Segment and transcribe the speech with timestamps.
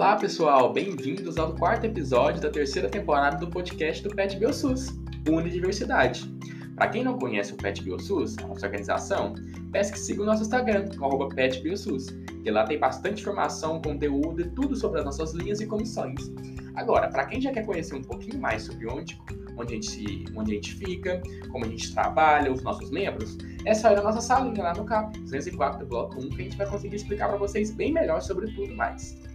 [0.00, 0.72] Olá, pessoal!
[0.72, 4.98] Bem-vindos ao quarto episódio da terceira temporada do podcast do PET BioSUS,
[5.28, 6.24] Unidiversidade.
[6.74, 9.34] Para quem não conhece o PET BioSUS, a nossa organização,
[9.70, 12.06] peço que siga o nosso Instagram, o PetBioSUS,
[12.42, 16.32] que lá tem bastante informação, conteúdo e tudo sobre as nossas linhas e comissões.
[16.76, 19.18] Agora, para quem já quer conhecer um pouquinho mais sobre o onde
[19.58, 21.20] a, gente, onde a gente fica,
[21.52, 24.86] como a gente trabalha, os nossos membros, é só ir na nossa salinha lá no
[24.86, 28.22] CAP, 204 do Bloco 1, que a gente vai conseguir explicar para vocês bem melhor
[28.22, 29.28] sobre tudo mais.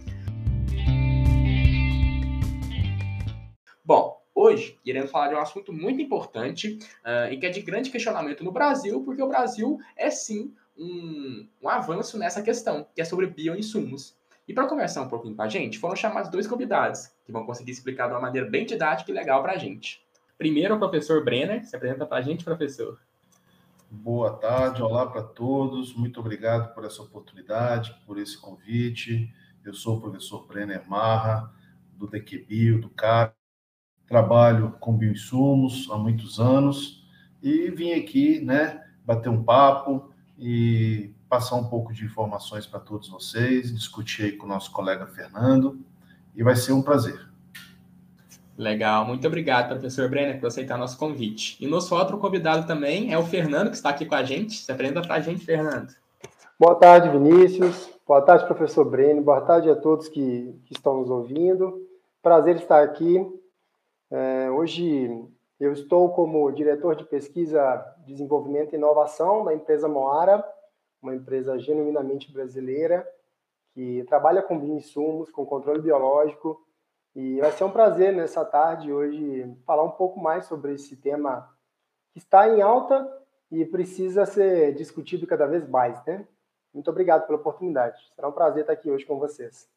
[4.46, 8.44] Hoje iremos falar de um assunto muito importante uh, e que é de grande questionamento
[8.44, 13.26] no Brasil, porque o Brasil é sim um, um avanço nessa questão, que é sobre
[13.26, 14.16] bioinsumos.
[14.46, 17.72] E para conversar um pouquinho com a gente, foram chamados dois convidados, que vão conseguir
[17.72, 20.04] explicar de uma maneira bem didática e legal para a gente.
[20.38, 21.66] Primeiro, o professor Brenner.
[21.66, 23.00] Se apresenta para a gente, professor.
[23.90, 25.94] Boa tarde, olá para todos.
[25.94, 29.32] Muito obrigado por essa oportunidade, por esse convite.
[29.64, 31.52] Eu sou o professor Brenner Marra,
[31.92, 33.35] do DQBio, do CAP,
[34.08, 37.04] trabalho com bioinsumos há muitos anos
[37.42, 43.08] e vim aqui, né, bater um papo e passar um pouco de informações para todos
[43.08, 45.78] vocês, discutir aí com o nosso colega Fernando
[46.34, 47.26] e vai ser um prazer.
[48.56, 51.62] Legal, muito obrigado, professor Brenner, por aceitar nosso convite.
[51.62, 54.56] E nosso outro convidado também é o Fernando, que está aqui com a gente.
[54.56, 55.94] Se apresenta para a gente, Fernando.
[56.58, 57.90] Boa tarde, Vinícius.
[58.06, 59.22] Boa tarde, professor Brenner.
[59.22, 61.86] Boa tarde a todos que, que estão nos ouvindo.
[62.22, 63.20] Prazer estar aqui
[64.54, 65.24] hoje
[65.58, 67.76] eu estou como diretor de pesquisa,
[68.06, 70.44] desenvolvimento e inovação da empresa Moara,
[71.02, 73.06] uma empresa genuinamente brasileira
[73.76, 76.66] que trabalha com bioinsumos, com controle biológico.
[77.14, 81.54] E vai ser um prazer nessa tarde hoje falar um pouco mais sobre esse tema
[82.12, 83.06] que está em alta
[83.50, 86.26] e precisa ser discutido cada vez mais, né?
[86.72, 88.00] Muito obrigado pela oportunidade.
[88.14, 89.68] Será um prazer estar aqui hoje com vocês.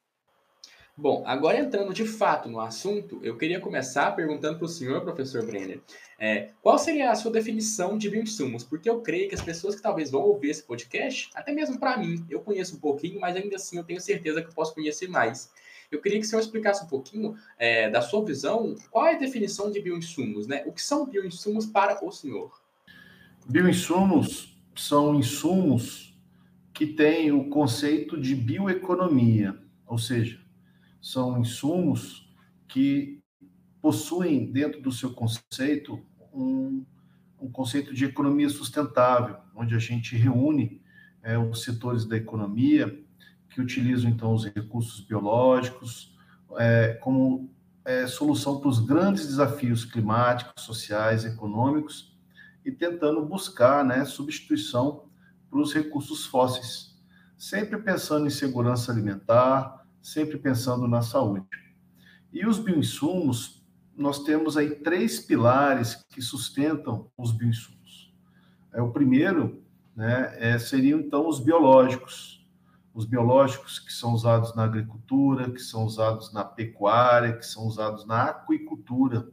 [1.01, 5.45] Bom, agora entrando de fato no assunto, eu queria começar perguntando para o senhor, professor
[5.45, 5.79] Brenner,
[6.19, 8.65] é, qual seria a sua definição de bioinsumos?
[8.65, 11.95] Porque eu creio que as pessoas que talvez vão ouvir esse podcast, até mesmo para
[11.95, 15.07] mim, eu conheço um pouquinho, mas ainda assim eu tenho certeza que eu posso conhecer
[15.07, 15.49] mais.
[15.89, 19.17] Eu queria que o senhor explicasse um pouquinho é, da sua visão, qual é a
[19.17, 20.63] definição de bioinsumos, né?
[20.65, 22.61] O que são bioinsumos para o senhor?
[23.47, 26.13] Bioinsumos são insumos
[26.73, 30.48] que têm o conceito de bioeconomia, ou seja,
[31.01, 32.33] são insumos
[32.67, 33.21] que
[33.81, 35.99] possuem dentro do seu conceito
[36.33, 36.85] um,
[37.39, 40.81] um conceito de economia sustentável, onde a gente reúne
[41.23, 43.03] é, os setores da economia
[43.49, 46.17] que utilizam então os recursos biológicos
[46.57, 47.49] é, como
[47.85, 52.15] é, solução para os grandes desafios climáticos, sociais, econômicos
[52.63, 55.05] e tentando buscar né, substituição
[55.49, 56.95] para os recursos fósseis,
[57.37, 61.45] sempre pensando em segurança alimentar, sempre pensando na saúde.
[62.31, 63.65] E os bioinsumos,
[63.95, 68.13] nós temos aí três pilares que sustentam os bioinsumos.
[68.73, 69.63] É, o primeiro
[69.95, 72.47] né, é, seriam, então, os biológicos.
[72.93, 78.05] Os biológicos que são usados na agricultura, que são usados na pecuária, que são usados
[78.05, 79.29] na aquicultura.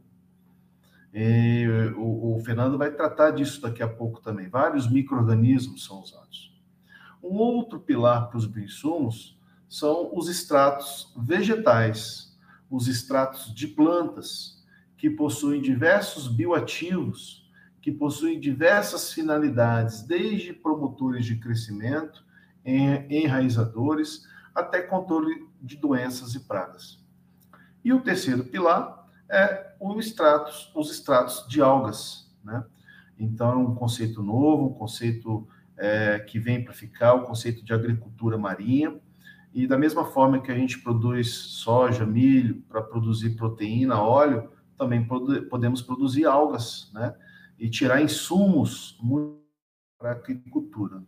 [1.13, 4.49] E, o, o Fernando vai tratar disso daqui a pouco também.
[4.49, 6.55] Vários micro-organismos são usados.
[7.21, 9.36] Um outro pilar para os bioinsumos
[9.67, 12.37] são os extratos vegetais,
[12.69, 14.63] os extratos de plantas,
[14.97, 17.47] que possuem diversos bioativos,
[17.81, 22.25] que possuem diversas finalidades, desde promotores de crescimento,
[22.65, 26.99] enraizadores, até controle de doenças e pragas.
[27.83, 32.65] E o terceiro pilar é os extratos, os extratos de algas, né?
[33.19, 35.47] Então, é um conceito novo, um conceito
[35.77, 38.99] é, que vem para ficar, o conceito de agricultura marinha,
[39.53, 45.07] e da mesma forma que a gente produz soja, milho para produzir proteína, óleo, também
[45.49, 47.15] podemos produzir algas, né?
[47.57, 48.99] E tirar insumos
[49.97, 51.03] para a agricultura.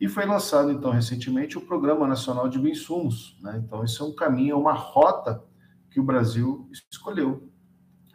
[0.00, 3.38] E foi lançado, então, recentemente, o Programa Nacional de Bioinsumos.
[3.42, 3.62] Né?
[3.62, 5.44] Então, isso é um caminho, é uma rota
[5.90, 7.50] que o Brasil escolheu.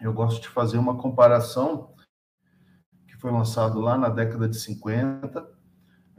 [0.02, 1.94] Eu gosto de fazer uma comparação
[3.08, 5.48] que foi lançado lá na década de 50,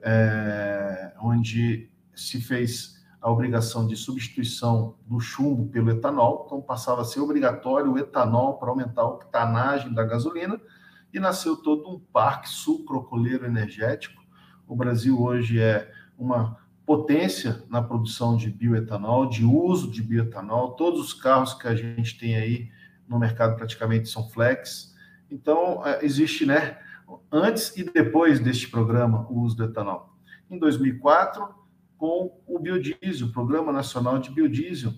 [0.03, 2.96] é, onde se fez
[3.27, 8.57] a obrigação de substituição do chumbo pelo etanol, então passava a ser obrigatório o etanol
[8.57, 10.61] para aumentar a octanagem da gasolina,
[11.13, 14.23] e nasceu todo um parque sucrocoleiro energético.
[14.65, 16.57] O Brasil hoje é uma
[16.87, 20.77] potência na produção de bioetanol, de uso de bioetanol.
[20.77, 22.71] Todos os carros que a gente tem aí
[23.09, 24.95] no mercado praticamente são flex.
[25.29, 26.79] Então, é, existe, né,
[27.33, 30.15] antes e depois deste programa, o uso do etanol.
[30.49, 31.66] Em 2004,
[31.97, 34.93] com o biodiesel, o Programa Nacional de Biodiesel,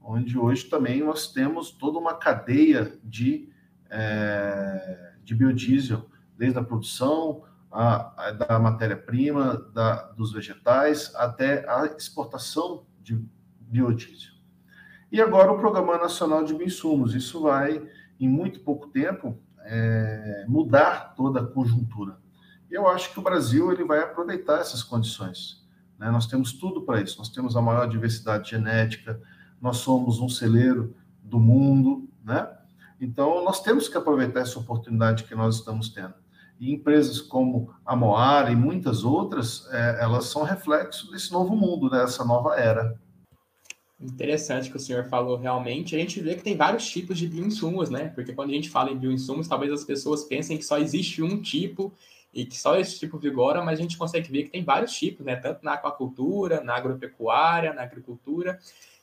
[0.00, 3.48] onde hoje também nós temos toda uma cadeia de,
[3.88, 9.56] é, de biodiesel, desde a produção a, a, da matéria-prima,
[10.16, 13.24] dos vegetais, até a exportação de
[13.60, 14.32] biodiesel.
[15.10, 17.14] E agora o Programa Nacional de Bioinsumos.
[17.14, 17.86] Isso vai,
[18.18, 22.16] em muito pouco tempo, é, mudar toda a conjuntura.
[22.70, 25.61] Eu acho que o Brasil ele vai aproveitar essas condições.
[26.02, 26.10] Né?
[26.10, 27.16] Nós temos tudo para isso.
[27.18, 29.22] Nós temos a maior diversidade genética,
[29.60, 32.48] nós somos um celeiro do mundo, né?
[33.00, 36.14] Então, nós temos que aproveitar essa oportunidade que nós estamos tendo.
[36.58, 41.88] E empresas como a Moara e muitas outras, é, elas são reflexo desse novo mundo,
[41.88, 42.98] dessa nova era.
[44.00, 45.94] Interessante que o senhor falou realmente.
[45.94, 48.08] A gente vê que tem vários tipos de bioinsumos, né?
[48.08, 51.40] Porque quando a gente fala em bioinsumos, talvez as pessoas pensem que só existe um
[51.40, 51.92] tipo
[52.32, 55.24] e que só esse tipo vigora, mas a gente consegue ver que tem vários tipos,
[55.24, 55.36] né?
[55.36, 58.58] Tanto na aquacultura, na agropecuária, na agricultura.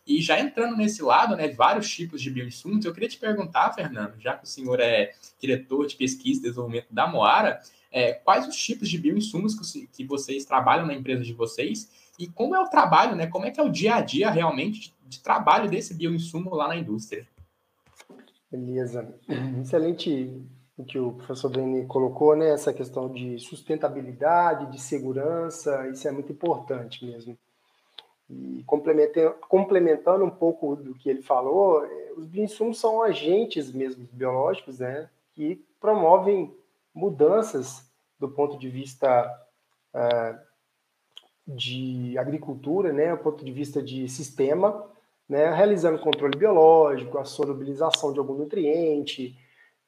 [0.06, 4.20] E já entrando nesse lado, né, vários tipos de bioinsumos, eu queria te perguntar, Fernando,
[4.20, 7.62] já que o senhor é diretor de pesquisa e desenvolvimento da Moara,
[7.92, 9.54] é, quais os tipos de bioinsumos
[9.94, 13.28] que, vocês trabalham na empresa de vocês e como é o trabalho, né?
[13.28, 16.68] Como é que é o dia a dia realmente de, de trabalho desse bioinsumo lá
[16.68, 17.28] na indústria?
[18.52, 19.16] Beleza.
[19.62, 20.44] Excelente
[20.80, 22.52] o que o professor Beni colocou, né?
[22.52, 27.38] Essa questão de sustentabilidade, de segurança, isso é muito importante mesmo.
[28.30, 34.80] E complementando um pouco do que ele falou, é, os bioinsumos são agentes mesmo biológicos,
[34.80, 36.56] né, que promovem
[36.94, 37.84] mudanças
[38.18, 39.26] do ponto de vista
[39.94, 40.40] uh,
[41.48, 44.86] de agricultura, né, do ponto de vista de sistema,
[45.28, 49.36] né, realizando controle biológico, a solubilização de algum nutriente,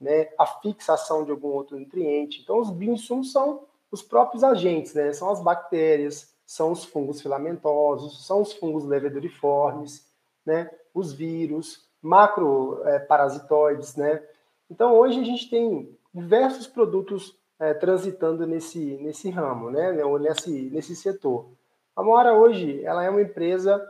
[0.01, 2.41] né, a fixação de algum outro nutriente.
[2.41, 8.25] Então, os bioinsumos são os próprios agentes, né, são as bactérias, são os fungos filamentosos,
[8.27, 10.05] são os fungos leveduriformes,
[10.45, 10.69] né?
[10.93, 14.23] Os vírus, macroparasitoides, é, né?
[14.69, 20.03] Então, hoje a gente tem diversos produtos é, transitando nesse, nesse ramo, né?
[20.03, 21.47] Ou nesse, nesse setor.
[21.95, 23.81] A Moara hoje, ela é uma empresa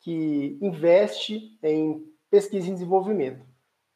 [0.00, 3.46] que investe em pesquisa e desenvolvimento,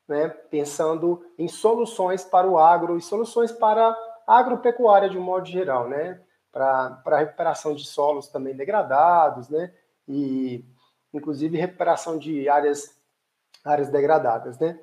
[0.08, 0.28] né?
[0.28, 5.88] Pensando em soluções para o agro e soluções para a agropecuária de um modo geral,
[5.88, 6.20] né?
[6.56, 9.74] para recuperação de solos também degradados, né?
[10.08, 10.64] E
[11.12, 12.98] inclusive recuperação de áreas,
[13.62, 14.78] áreas degradadas, né?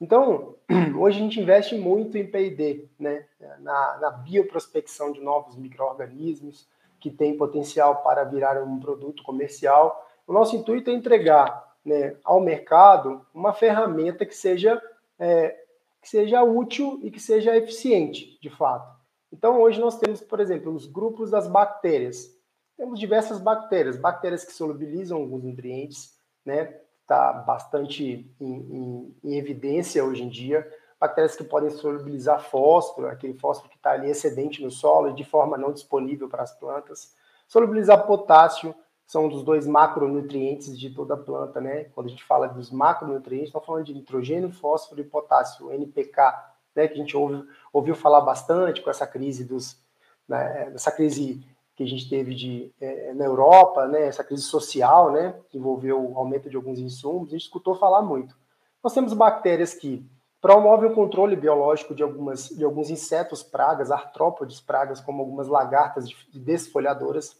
[0.00, 0.54] Então,
[0.96, 3.26] hoje a gente investe muito em P&D, né?
[3.58, 6.68] Na, na bioprospecção de novos micro-organismos
[7.00, 10.06] que tem potencial para virar um produto comercial.
[10.28, 14.82] O nosso intuito é entregar né, ao mercado uma ferramenta que seja,
[15.18, 15.56] é,
[16.02, 18.96] que seja útil e que seja eficiente, de fato.
[19.32, 22.34] Então, hoje nós temos, por exemplo, os grupos das bactérias.
[22.76, 26.80] Temos diversas bactérias, bactérias que solubilizam alguns nutrientes, né?
[27.02, 30.68] Está bastante em, em, em, evidência hoje em dia.
[30.98, 35.56] Bactérias que podem solubilizar fósforo, aquele fósforo que está ali excedente no solo de forma
[35.56, 37.14] não disponível para as plantas.
[37.46, 38.74] Solubilizar potássio,
[39.06, 41.84] são um dos dois macronutrientes de toda a planta, né?
[41.94, 46.34] Quando a gente fala dos macronutrientes, estamos falando de nitrogênio, fósforo e potássio, NPK,
[46.74, 47.42] né, que a gente ouve,
[47.72, 49.80] ouviu falar bastante com essa crise dos,
[50.28, 51.42] né, essa crise
[51.74, 56.12] que a gente teve de, é, na Europa, né, essa crise social, né, que envolveu
[56.12, 58.36] o aumento de alguns insumos, a gente escutou falar muito.
[58.82, 60.06] Nós temos bactérias que
[60.40, 66.08] promovem o controle biológico de, algumas, de alguns insetos pragas, artrópodes pragas, como algumas lagartas
[66.32, 67.36] desfolhadoras.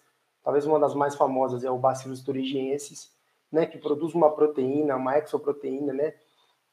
[0.46, 3.10] Talvez uma das mais famosas é o Bacillus thuringiensis,
[3.50, 6.14] né, que produz uma proteína, uma exoproteína, né,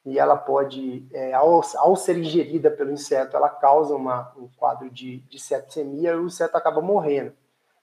[0.05, 4.91] e ela pode, é, ao, ao, ser ingerida pelo inseto, ela causa uma, um quadro
[4.91, 7.33] de, de septicemia e o inseto acaba morrendo,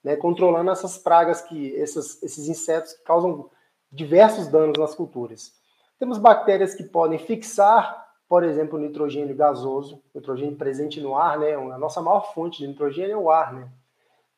[0.05, 3.51] né, controlando essas pragas, que esses, esses insetos que causam
[3.91, 5.53] diversos danos nas culturas.
[5.99, 11.57] Temos bactérias que podem fixar, por exemplo, o nitrogênio gasoso, nitrogênio presente no ar, né,
[11.57, 13.69] a nossa maior fonte de nitrogênio é o ar, né.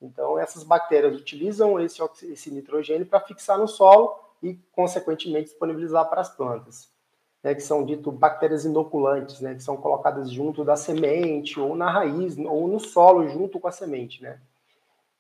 [0.03, 6.21] Então, essas bactérias utilizam esse, esse nitrogênio para fixar no solo e, consequentemente, disponibilizar para
[6.21, 6.93] as plantas
[7.43, 11.91] né, que são dito bactérias inoculantes, né, que são colocadas junto da semente ou na
[11.91, 14.39] raiz ou no solo junto com a semente, né.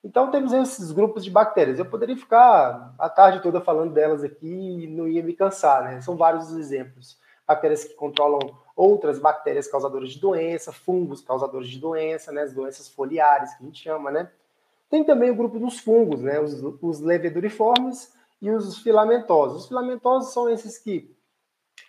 [0.04, 1.78] Então temos esses grupos de bactérias.
[1.78, 6.00] Eu poderia ficar a tarde toda falando delas aqui e não ia me cansar, né.
[6.00, 7.18] São vários os exemplos.
[7.46, 8.40] Bactérias que controlam
[8.74, 13.66] outras bactérias causadoras de doença, fungos causadores de doença, né, as doenças foliares que a
[13.66, 14.30] gente chama, né.
[14.92, 19.62] Tem também o grupo dos fungos, né, os, os leveduriformes e os filamentosos.
[19.62, 21.10] Os filamentosos são esses que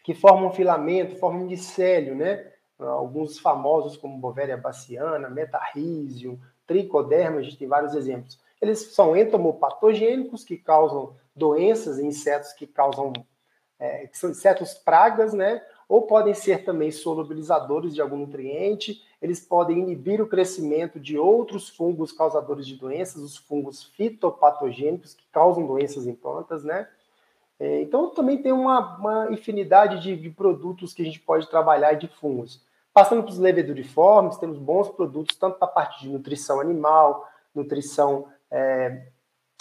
[0.06, 2.52] que formam filamento, formam micélio, né?
[2.80, 8.40] Alguns famosos como Bovéria baciana, Metarrhizium, Tricoderma, a gente tem vários exemplos.
[8.62, 13.12] Eles são entomopatogênicos, que causam doenças em insetos que causam
[13.80, 15.62] é, que são certas pragas, né?
[15.90, 21.70] Ou podem ser também solubilizadores de algum nutriente, eles podem inibir o crescimento de outros
[21.70, 26.90] fungos causadores de doenças, os fungos fitopatogênicos que causam doenças em plantas, né?
[27.58, 31.94] É, então, também tem uma, uma infinidade de, de, produtos que a gente pode trabalhar
[31.94, 32.62] de fungos.
[32.94, 37.26] Passando para os leveduriformes, temos bons produtos, tanto para a parte de nutrição animal,
[37.56, 39.08] nutrição, é,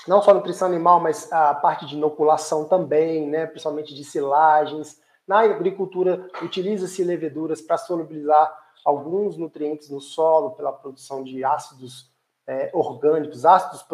[0.09, 5.01] não só nutrição animal, mas a parte de inoculação também, né, principalmente de silagens.
[5.25, 12.11] Na agricultura, utiliza-se leveduras para solubilizar alguns nutrientes no solo pela produção de ácidos
[12.47, 13.85] é, orgânicos, ácidos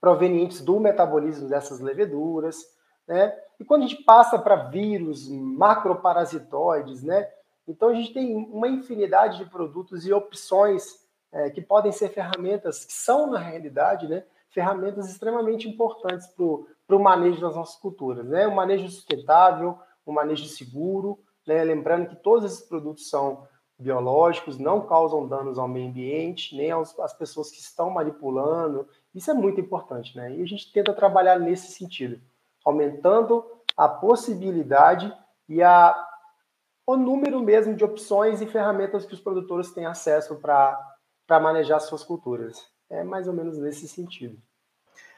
[0.00, 2.62] provenientes do metabolismo dessas leveduras.
[3.06, 3.34] Né?
[3.58, 7.28] E quando a gente passa para vírus, macroparasitoides, né?
[7.66, 12.84] Então a gente tem uma infinidade de produtos e opções é, que podem ser ferramentas
[12.84, 18.26] que são, na realidade, né, ferramentas extremamente importantes para o manejo das nossas culturas.
[18.26, 18.46] Né?
[18.46, 21.64] Um manejo sustentável, um manejo seguro, né?
[21.64, 23.46] lembrando que todos esses produtos são
[23.78, 28.88] biológicos, não causam danos ao meio ambiente, nem aos, às pessoas que estão manipulando.
[29.14, 30.34] Isso é muito importante, né?
[30.34, 32.20] E a gente tenta trabalhar nesse sentido,
[32.64, 33.44] aumentando
[33.76, 35.12] a possibilidade
[35.48, 36.10] e a
[36.86, 42.04] o número mesmo de opções e ferramentas que os produtores têm acesso para manejar suas
[42.04, 42.66] culturas.
[42.90, 44.36] É mais ou menos nesse sentido.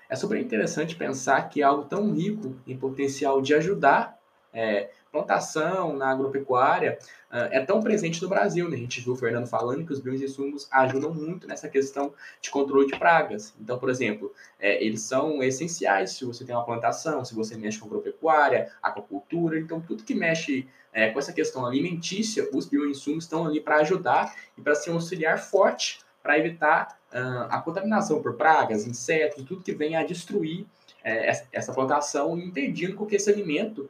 [0.09, 4.17] É super interessante pensar que é algo tão rico em potencial de ajudar
[4.53, 6.99] é, plantação na agropecuária
[7.31, 8.69] uh, é tão presente no Brasil.
[8.69, 8.77] Né?
[8.77, 12.87] A gente viu o Fernando falando que os bioinsumos ajudam muito nessa questão de controle
[12.87, 13.55] de pragas.
[13.59, 17.79] Então, por exemplo, é, eles são essenciais se você tem uma plantação, se você mexe
[17.79, 19.59] com agropecuária, aquacultura.
[19.59, 24.35] Então, tudo que mexe é, com essa questão alimentícia, os bioinsumos estão ali para ajudar
[24.57, 29.63] e para ser um auxiliar forte para evitar uh, a contaminação por pragas, insetos, tudo
[29.63, 30.67] que venha a destruir
[31.05, 33.89] é, essa plantação, impedindo que esse alimento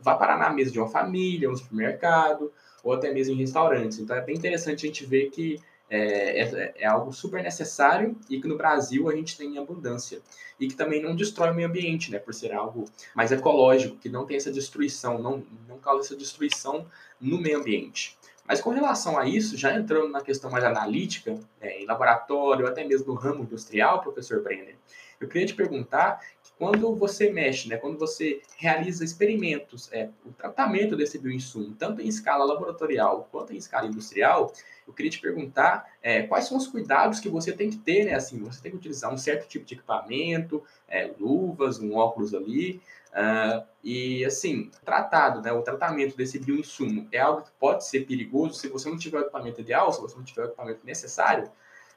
[0.00, 3.98] vá parar na mesa de uma família, um supermercado, ou até mesmo em restaurantes.
[3.98, 8.40] Então é bem interessante a gente ver que é, é, é, algo super necessário e
[8.40, 10.20] que no Brasil a gente tem em abundância.
[10.60, 12.18] E que também não destrói o meio ambiente, né?
[12.18, 16.86] Por ser algo mais ecológico, que não tem essa destruição, não, não causa essa destruição
[17.20, 18.18] no meio ambiente.
[18.46, 22.84] Mas com relação a isso, já entrando na questão mais analítica, é, em laboratório, até
[22.84, 24.76] mesmo no ramo industrial, professor Brenner,
[25.20, 26.20] eu queria te perguntar
[26.58, 32.08] quando você mexe, né, quando você realiza experimentos, é, o tratamento desse bioinsumo, tanto em
[32.08, 34.52] escala laboratorial quanto em escala industrial,
[34.86, 38.14] eu queria te perguntar é, quais são os cuidados que você tem que ter, né?
[38.14, 42.80] Assim, você tem que utilizar um certo tipo de equipamento, é, luvas, um óculos ali,
[43.12, 45.52] uh, e assim, tratado, né?
[45.52, 49.22] O tratamento desse bioinsumo é algo que pode ser perigoso se você não tiver o
[49.22, 51.50] equipamento ideal, se você não tiver o equipamento necessário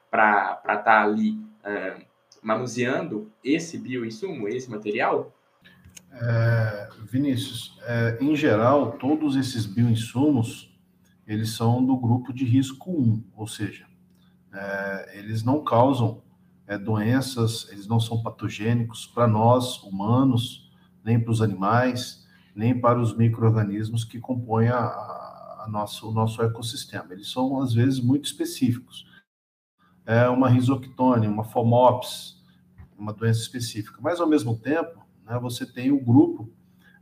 [0.09, 1.31] para estar tá ali.
[1.63, 2.10] Uh,
[2.41, 5.35] manuseando esse bioinsumo, esse material?
[6.11, 10.75] É, Vinícius, é, em geral, todos esses bioinsumos,
[11.25, 13.85] eles são do grupo de risco 1, ou seja,
[14.53, 16.21] é, eles não causam
[16.67, 20.69] é, doenças, eles não são patogênicos para nós, humanos,
[21.03, 26.41] nem para os animais, nem para os micro-organismos que compõem a, a nosso, o nosso
[26.41, 27.07] ecossistema.
[27.11, 29.10] Eles são, às vezes, muito específicos
[30.11, 32.43] é uma risoctone, uma FOMOPS,
[32.97, 33.97] uma doença específica.
[34.01, 36.51] Mas, ao mesmo tempo, né, você tem o grupo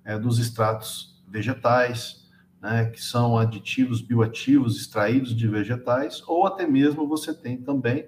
[0.05, 2.29] é, dos extratos vegetais,
[2.61, 8.07] né, que são aditivos bioativos extraídos de vegetais, ou até mesmo você tem também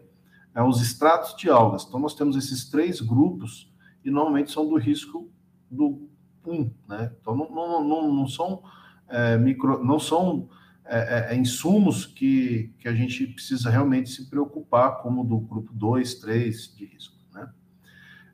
[0.53, 1.83] é, os extratos de algas.
[1.87, 3.73] Então, nós temos esses três grupos
[4.05, 5.31] e normalmente são do risco
[5.69, 6.07] do
[6.45, 7.11] 1, né?
[7.19, 8.61] Então, não, não, não, não são
[9.07, 10.47] é, micro, não são
[10.85, 15.71] é, é, é, insumos que, que a gente precisa realmente se preocupar, como do grupo
[15.73, 17.15] 2, 3 de risco.
[17.33, 17.49] Né?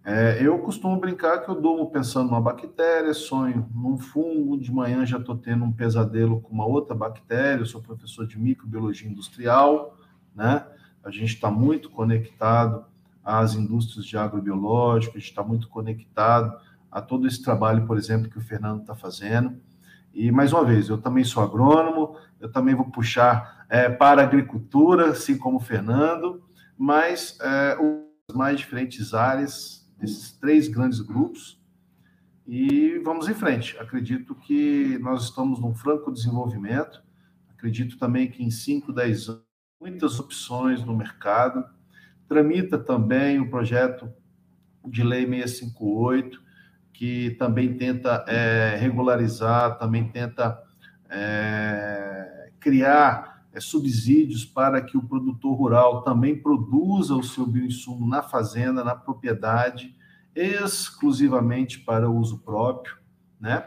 [0.04, 5.06] É, eu costumo brincar que eu durmo pensando numa bactéria, sonho num fungo, de manhã
[5.06, 9.98] já estou tendo um pesadelo com uma outra bactéria, eu sou professor de microbiologia industrial,
[10.34, 10.66] né?
[11.04, 12.86] a gente está muito conectado
[13.24, 16.58] às indústrias de agrobiológico, a gente está muito conectado
[16.92, 19.60] a todo esse trabalho, por exemplo, que o Fernando está fazendo.
[20.18, 24.26] E, mais uma vez, eu também sou agrônomo, eu também vou puxar é, para a
[24.26, 26.44] agricultura, assim como o Fernando,
[26.76, 27.78] mas é,
[28.28, 31.62] as mais diferentes áreas desses três grandes grupos.
[32.48, 33.78] E vamos em frente.
[33.78, 37.00] Acredito que nós estamos num franco desenvolvimento.
[37.56, 39.44] Acredito também que em 5, 10 anos,
[39.80, 41.64] muitas opções no mercado.
[42.28, 44.12] Tramita também o projeto
[44.84, 46.42] de lei 658,
[46.98, 50.60] que também tenta é, regularizar, também tenta
[51.08, 58.24] é, criar é, subsídios para que o produtor rural também produza o seu bioinsumo na
[58.24, 59.96] fazenda, na propriedade,
[60.36, 62.98] exclusivamente para uso próprio,
[63.40, 63.64] né?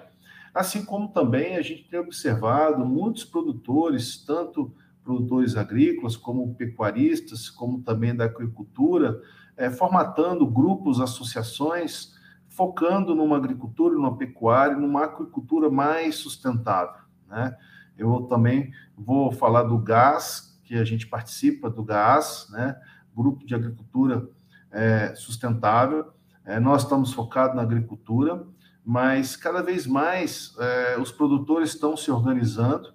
[0.52, 7.80] Assim como também a gente tem observado muitos produtores, tanto produtores agrícolas, como pecuaristas, como
[7.80, 9.22] também da agricultura,
[9.56, 12.18] é, formatando grupos, associações,
[12.60, 17.00] focando numa agricultura, numa pecuária, numa agricultura mais sustentável.
[17.26, 17.56] Né?
[17.96, 22.78] Eu também vou falar do gás, que a gente participa do gás, né?
[23.16, 24.28] grupo de agricultura
[24.70, 26.12] é, sustentável.
[26.44, 28.46] É, nós estamos focados na agricultura,
[28.84, 32.92] mas cada vez mais é, os produtores estão se organizando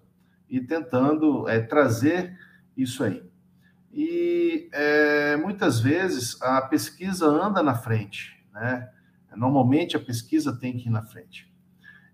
[0.47, 2.37] e tentando é, trazer
[2.77, 3.27] isso aí.
[3.91, 8.91] E é, muitas vezes a pesquisa anda na frente, né?
[9.35, 11.53] Normalmente a pesquisa tem que ir na frente.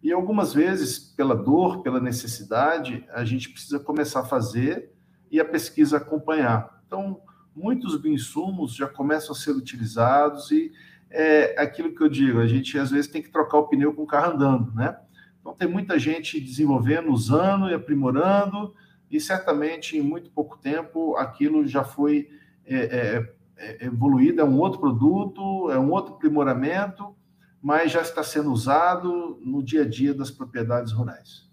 [0.03, 4.91] E algumas vezes, pela dor, pela necessidade, a gente precisa começar a fazer
[5.29, 6.81] e a pesquisa acompanhar.
[6.87, 7.21] Então,
[7.55, 10.71] muitos bioinsumos já começam a ser utilizados e
[11.11, 14.03] é aquilo que eu digo, a gente às vezes tem que trocar o pneu com
[14.03, 14.97] o carro andando, né?
[15.39, 18.73] Então tem muita gente desenvolvendo, usando e aprimorando,
[19.09, 22.29] e certamente em muito pouco tempo aquilo já foi
[22.65, 27.15] é, é, é evoluído, é um outro produto, é um outro aprimoramento,
[27.61, 31.50] mas já está sendo usado no dia a dia das propriedades rurais.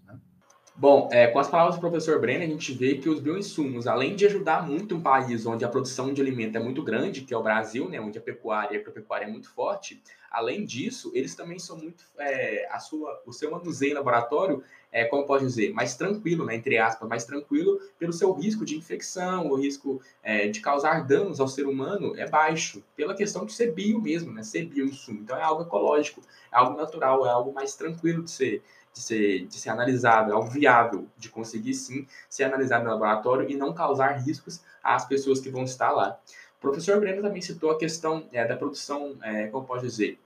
[0.79, 4.15] Bom, é, com as palavras do professor Brenner, a gente vê que os bioinsumos, além
[4.15, 7.37] de ajudar muito um país onde a produção de alimento é muito grande, que é
[7.37, 11.35] o Brasil, né, onde a pecuária e a agropecuária é muito forte, além disso, eles
[11.35, 12.05] também são muito.
[12.17, 16.55] É, a sua, o seu manuseio em laboratório é, como pode dizer, mais tranquilo, né,
[16.55, 21.39] entre aspas, mais tranquilo, pelo seu risco de infecção, o risco é, de causar danos
[21.39, 25.19] ao ser humano é baixo, pela questão de ser bio mesmo, né, ser bioinsumo.
[25.19, 26.21] Então é algo ecológico,
[26.51, 30.35] é algo natural, é algo mais tranquilo de ser de ser, de ser analisado, é
[30.35, 35.39] algo viável de conseguir sim ser analisado no laboratório e não causar riscos às pessoas
[35.39, 36.19] que vão estar lá.
[36.57, 40.19] O professor Breno também citou a questão é, da produção, é, como pode dizer,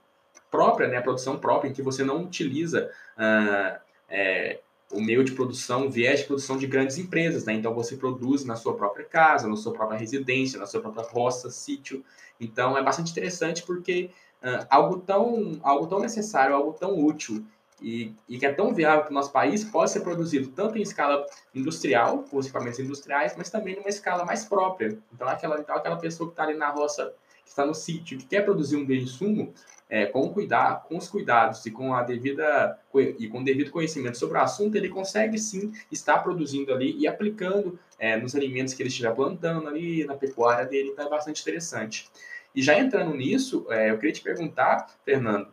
[0.50, 4.60] própria, né, a produção própria, em que você não utiliza uh, é,
[4.92, 7.54] o meio de produção, o viés de produção de grandes empresas, né?
[7.54, 11.50] Então você produz na sua própria casa, na sua própria residência, na sua própria roça,
[11.50, 12.04] sítio.
[12.40, 14.10] Então é bastante interessante porque
[14.42, 17.44] uh, algo, tão, algo tão necessário, algo tão útil
[17.82, 20.82] e, e que é tão viável para o nosso país pode ser produzido tanto em
[20.82, 24.98] escala industrial, com os equipamentos industriais, mas também numa escala mais própria.
[25.12, 27.12] Então, aquela, então, aquela pessoa que está ali na roça,
[27.44, 29.52] que está no sítio, que quer produzir um bem insumo,
[29.88, 32.78] é, com, cuidar, com os cuidados e com a devida
[33.18, 37.06] e com o devido conhecimento sobre o assunto, ele consegue sim estar produzindo ali e
[37.06, 41.42] aplicando é, nos alimentos que ele estiver plantando ali, na pecuária dele, então é bastante
[41.42, 42.08] interessante.
[42.54, 45.48] E já entrando nisso, é, eu queria te perguntar, Fernando,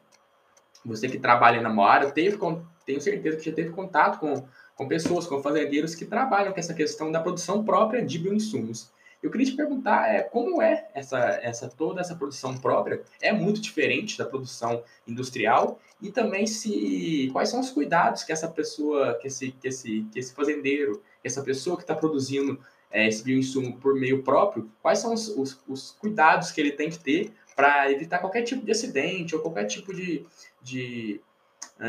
[0.84, 2.38] você que trabalha na Moara, teve,
[2.86, 6.74] tenho certeza que já teve contato com, com pessoas, com fazendeiros que trabalham com essa
[6.74, 8.91] questão da produção própria de bioinsumos.
[9.22, 13.04] Eu queria te perguntar é, como é essa, essa toda essa produção própria?
[13.22, 15.80] É muito diferente da produção industrial?
[16.02, 20.17] E também se quais são os cuidados que essa pessoa, que esse, que esse, que
[20.17, 24.98] esse fazendeiro, que essa pessoa que está produzindo é, esse bioinsumo por meio próprio, quais
[24.98, 28.72] são os, os, os cuidados que ele tem que ter para evitar qualquer tipo de
[28.72, 30.26] acidente ou qualquer tipo de,
[30.62, 31.21] de,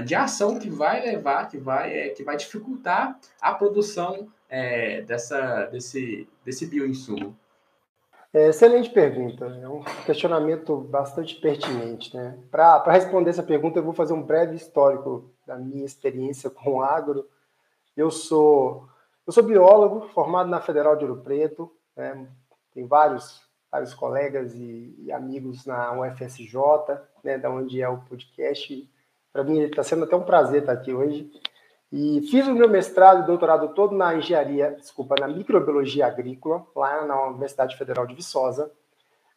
[0.05, 5.67] de ação que vai levar, que vai, é, que vai dificultar a produção é, dessa,
[5.67, 7.37] desse, desse bioinsumo?
[8.35, 12.17] É, excelente pergunta, é um questionamento bastante pertinente.
[12.17, 12.39] Né?
[12.51, 16.83] Para responder essa pergunta, eu vou fazer um breve histórico da minha experiência com o
[16.83, 17.29] agro.
[17.95, 18.89] Eu sou,
[19.27, 22.27] eu sou biólogo, formado na Federal de Ouro Preto, né?
[22.73, 26.55] tem vários, vários colegas e, e amigos na UFSJ,
[27.25, 28.87] né, da onde é o podcast.
[29.33, 31.33] Para mim está sendo até um prazer estar aqui hoje.
[31.91, 37.07] E fiz o meu mestrado e doutorado todo na engenharia, desculpa, na microbiologia agrícola, lá
[37.07, 38.71] na Universidade Federal de Viçosa,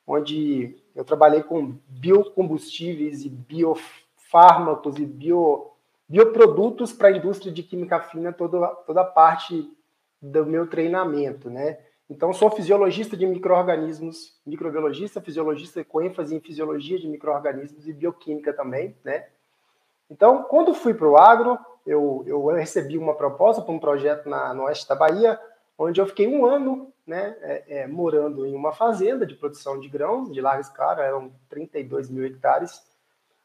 [0.06, 5.72] onde eu trabalhei com biocombustíveis e biofármacos e bio,
[6.08, 9.70] bioprodutos para a indústria de química fina, toda, toda a parte
[10.22, 11.78] do meu treinamento, né?
[12.10, 18.54] Então, sou fisiologista de micro-organismos, microbiologista, fisiologista com ênfase em fisiologia de micro-organismos e bioquímica
[18.54, 19.26] também, né?
[20.10, 24.54] Então, quando fui para o agro, eu, eu recebi uma proposta para um projeto na,
[24.54, 25.40] no oeste da Bahia,
[25.78, 29.88] onde eu fiquei um ano né, é, é, morando em uma fazenda de produção de
[29.88, 32.84] grãos de larga escala, eram 32 mil hectares,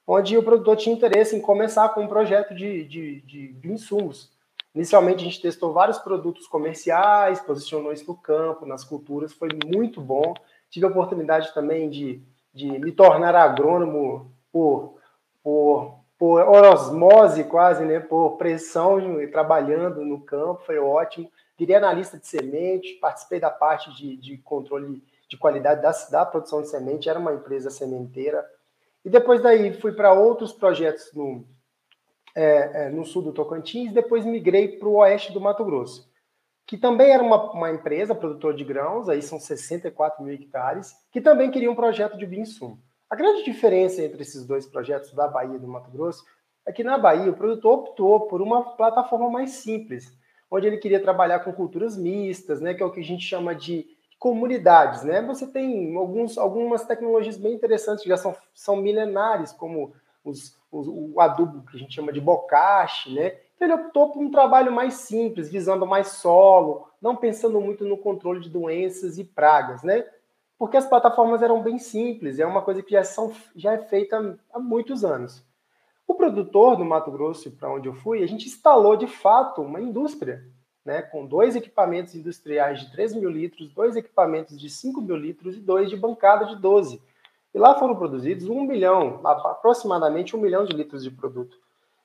[0.06, 4.30] onde o produtor tinha interesse em começar com um projeto de, de, de, de insumos.
[4.74, 10.00] Inicialmente, a gente testou vários produtos comerciais, posicionou isso no campo, nas culturas, foi muito
[10.00, 10.34] bom.
[10.70, 12.22] Tive a oportunidade também de,
[12.54, 14.96] de me tornar agrônomo por,
[15.42, 18.98] por por osmose quase, né, por pressão,
[19.32, 21.32] trabalhando no campo, foi ótimo.
[21.58, 26.60] Virei analista de semente, participei da parte de, de controle de qualidade da, da, produção
[26.60, 28.44] de semente, era uma empresa sementeira.
[29.02, 31.46] E depois daí fui para outros projetos no,
[32.34, 36.10] é, é, no sul do Tocantins, depois migrei para o oeste do Mato Grosso,
[36.66, 41.20] que também era uma, uma empresa produtora de grãos, aí são 64 mil hectares, que
[41.20, 42.78] também queria um projeto de bioinsumo.
[43.08, 46.24] A grande diferença entre esses dois projetos da Bahia e do Mato Grosso
[46.64, 50.16] é que na Bahia o produtor optou por uma plataforma mais simples,
[50.48, 53.54] onde ele queria trabalhar com culturas mistas, né, que é o que a gente chama
[53.54, 53.86] de
[54.18, 55.02] comunidades.
[55.02, 55.22] Né?
[55.22, 59.92] Você tem alguns, algumas tecnologias bem interessantes que já são, são milenares, como
[60.24, 63.36] os, o adubo que a gente chama de bocache, né?
[63.54, 67.98] Então ele optou por um trabalho mais simples, visando mais solo, não pensando muito no
[67.98, 70.04] controle de doenças e pragas, né?
[70.58, 74.38] Porque as plataformas eram bem simples, é uma coisa que já, são, já é feita
[74.52, 75.44] há muitos anos.
[76.06, 79.80] O produtor do Mato Grosso, para onde eu fui, a gente instalou de fato uma
[79.80, 80.44] indústria,
[80.84, 85.56] né, com dois equipamentos industriais de 3 mil litros, dois equipamentos de 5 mil litros
[85.56, 87.00] e dois de bancada de 12.
[87.54, 91.56] E lá foram produzidos um milhão, aproximadamente um milhão de litros de produto.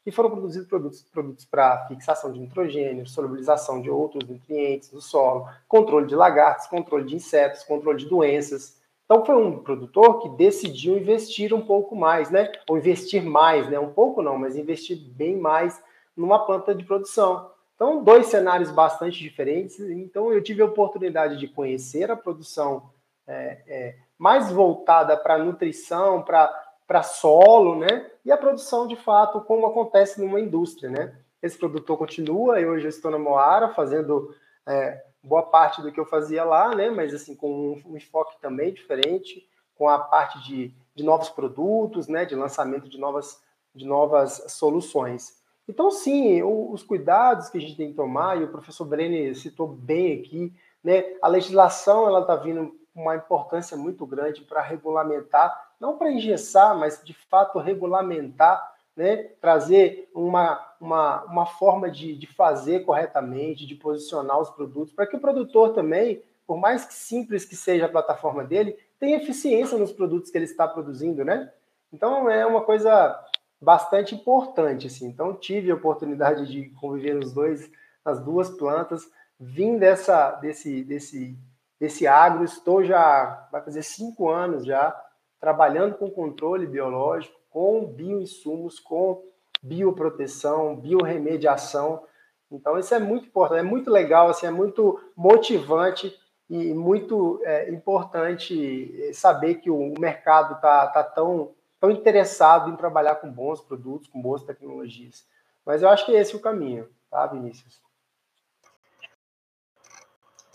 [0.06, 5.48] E foram produzidos produtos, produtos para fixação de nitrogênio, solubilização de outros nutrientes no solo,
[5.68, 8.80] controle de lagartos, controle de insetos, controle de doenças.
[9.06, 12.52] Então foi um produtor que decidiu investir um pouco mais, né?
[12.70, 13.80] Ou investir mais, né?
[13.80, 15.82] Um pouco não, mas investir bem mais
[16.16, 17.50] numa planta de produção.
[17.76, 19.80] Então, dois cenários bastante diferentes.
[19.80, 22.90] Então, eu tive a oportunidade de conhecer a produção
[23.28, 28.10] é, é, mais voltada para nutrição, para solo, né?
[28.24, 31.16] E a produção, de fato, como acontece numa indústria, né?
[31.42, 34.34] Esse produtor continua, eu hoje estou na Moara, fazendo
[34.66, 36.90] é, boa parte do que eu fazia lá, né?
[36.90, 42.26] Mas, assim, com um, enfoque também diferente, com a parte de, de novos produtos, né?
[42.26, 43.42] De lançamento de novas,
[43.74, 45.44] de novas soluções.
[45.68, 49.68] Então, sim, os cuidados que a gente tem que tomar, e o professor Brenner citou
[49.68, 51.04] bem aqui, né?
[51.22, 57.02] A legislação, ela está vindo uma importância muito grande para regulamentar, não para engessar, mas
[57.04, 59.18] de fato regulamentar, né?
[59.42, 65.18] trazer uma, uma, uma forma de, de fazer corretamente, de posicionar os produtos, para que
[65.18, 69.92] o produtor também, por mais que simples que seja a plataforma dele, tenha eficiência nos
[69.92, 71.52] produtos que ele está produzindo, né?
[71.92, 73.20] Então é uma coisa
[73.62, 75.08] bastante importante, assim.
[75.08, 77.70] Então tive a oportunidade de conviver nos dois,
[78.06, 81.38] nas duas plantas, vim dessa, desse, desse
[81.80, 82.44] desse agro.
[82.44, 84.96] Estou já, vai fazer cinco anos já,
[85.40, 89.24] trabalhando com controle biológico, com bioinsumos, com
[89.62, 92.04] bioproteção, biorremediação.
[92.52, 96.16] Então, isso é muito importante, é muito legal, assim, é muito motivante
[96.50, 103.16] e muito é, importante saber que o mercado está tá tão, tão interessado em trabalhar
[103.16, 105.26] com bons produtos, com boas tecnologias.
[105.66, 107.85] Mas eu acho que esse é o caminho, tá, Vinícius?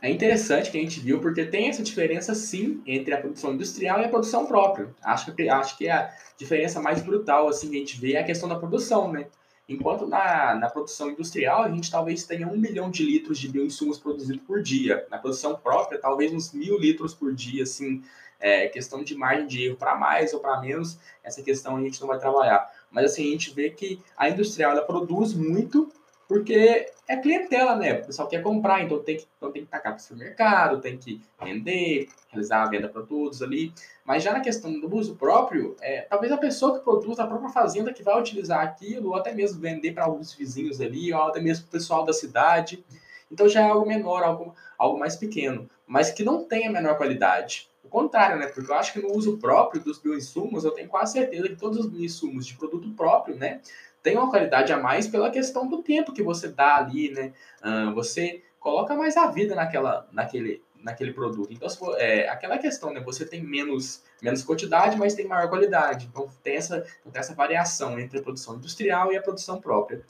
[0.03, 4.01] É interessante que a gente viu, porque tem essa diferença sim entre a produção industrial
[4.01, 4.89] e a produção própria.
[5.03, 8.25] Acho que, acho que a diferença mais brutal assim, que a gente vê é a
[8.25, 9.27] questão da produção, né?
[9.69, 13.99] Enquanto na, na produção industrial a gente talvez tenha um milhão de litros de bioinsumos
[13.99, 15.07] produzidos por dia.
[15.11, 18.03] Na produção própria, talvez uns mil litros por dia, assim,
[18.41, 22.01] é, questão de margem de erro para mais ou para menos, essa questão a gente
[22.01, 22.69] não vai trabalhar.
[22.91, 25.93] Mas assim, a gente vê que a industrial ela produz muito
[26.31, 27.95] porque é clientela, né?
[27.95, 30.97] O pessoal quer comprar, então tem que, então tem que tacar para o supermercado, tem
[30.97, 33.73] que vender, realizar a venda para todos ali.
[34.05, 37.49] Mas já na questão do uso próprio, é, talvez a pessoa que produz, a própria
[37.49, 41.40] fazenda que vai utilizar aquilo, ou até mesmo vender para alguns vizinhos ali, ou até
[41.40, 42.85] mesmo para o pessoal da cidade.
[43.29, 46.97] Então já é algo menor, algo, algo mais pequeno, mas que não tem a menor
[46.97, 47.69] qualidade.
[47.83, 48.47] O contrário, né?
[48.47, 51.81] Porque eu acho que no uso próprio dos bioinsumos, eu tenho quase certeza que todos
[51.81, 53.61] os bioinsumos de produto próprio, né?
[54.03, 57.33] Tem uma qualidade a mais pela questão do tempo que você dá ali, né?
[57.63, 61.53] Uh, você coloca mais a vida naquela, naquele, naquele produto.
[61.53, 63.01] Então, for, é, aquela questão, né?
[63.01, 66.09] Você tem menos, menos quantidade, mas tem maior qualidade.
[66.11, 70.03] Então, tem essa, tem essa variação entre a produção industrial e a produção própria.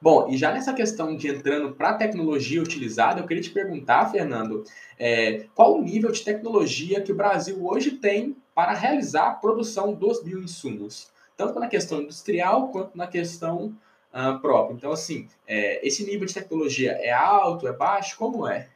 [0.00, 4.10] Bom, e já nessa questão de entrando para a tecnologia utilizada, eu queria te perguntar,
[4.10, 4.62] Fernando,
[4.98, 9.94] é, qual o nível de tecnologia que o Brasil hoje tem para realizar a produção
[9.94, 11.10] dos bioinsumos?
[11.36, 13.74] Tanto na questão industrial quanto na questão
[14.12, 14.74] uh, própria.
[14.74, 18.16] Então, assim, é, esse nível de tecnologia é alto, é baixo?
[18.16, 18.68] Como é?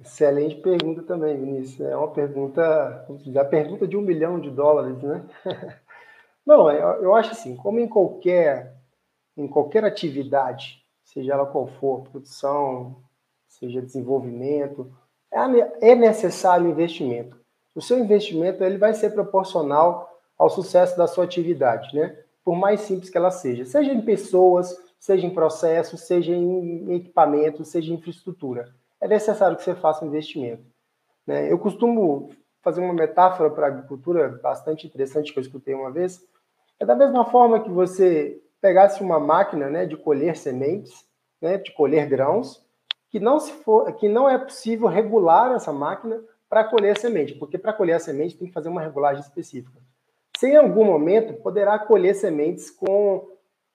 [0.00, 1.80] Excelente pergunta também, Vinícius.
[1.80, 3.06] É uma pergunta,
[3.38, 5.24] a pergunta de um milhão de dólares, né?
[6.44, 8.74] Não, eu, eu acho assim, como em qualquer,
[9.36, 12.96] em qualquer atividade, seja ela qual for, produção,
[13.46, 14.92] seja desenvolvimento,
[15.32, 17.40] é, é necessário investimento.
[17.74, 20.11] O seu investimento ele vai ser proporcional
[20.42, 22.18] ao sucesso da sua atividade, né?
[22.44, 27.68] Por mais simples que ela seja, seja em pessoas, seja em processos, seja em equipamentos,
[27.68, 28.74] seja em infraestrutura.
[29.00, 30.64] É necessário que você faça um investimento.
[31.24, 31.50] Né?
[31.50, 36.20] Eu costumo fazer uma metáfora para a agricultura bastante interessante que eu escutei uma vez.
[36.80, 41.04] É da mesma forma que você pegasse uma máquina né, de colher sementes,
[41.40, 42.64] né, de colher grãos,
[43.10, 47.34] que não, se for, que não é possível regular essa máquina para colher a semente,
[47.34, 49.81] porque para colher a semente tem que fazer uma regulagem específica.
[50.42, 53.28] Se em algum momento poderá colher sementes com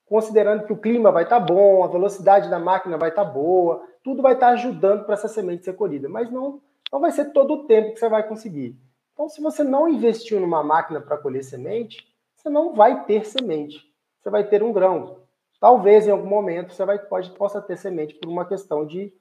[0.06, 3.32] considerando que o clima vai estar tá bom, a velocidade da máquina vai estar tá
[3.32, 7.10] boa, tudo vai estar tá ajudando para essa semente ser colhida, mas não, não vai
[7.12, 8.76] ser todo o tempo que você vai conseguir.
[9.14, 13.90] Então, se você não investiu numa máquina para colher semente, você não vai ter semente.
[14.20, 15.20] Você vai ter um grão.
[15.62, 19.14] Talvez em algum momento você vai, pode, possa ter semente por uma questão de,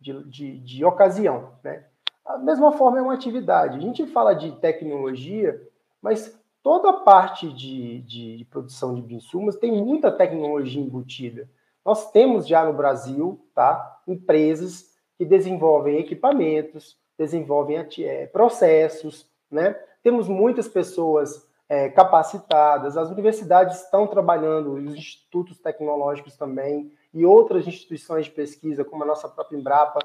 [0.00, 1.52] de, de, de ocasião.
[1.62, 1.84] Né?
[2.24, 3.76] A mesma forma é uma atividade.
[3.76, 5.60] A gente fala de tecnologia,
[6.00, 11.46] mas toda a parte de, de, de produção de bioinsumos tem muita tecnologia embutida.
[11.84, 14.86] Nós temos já no Brasil tá, empresas
[15.18, 19.78] que desenvolvem equipamentos, desenvolvem é, processos, né?
[20.02, 27.68] temos muitas pessoas é, capacitadas, as universidades estão trabalhando, os institutos tecnológicos também, e outras
[27.68, 30.00] instituições de pesquisa, como a nossa própria Embrapa,